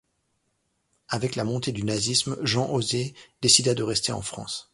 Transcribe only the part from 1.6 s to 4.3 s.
du nazisme, Jean Oser décida de rester en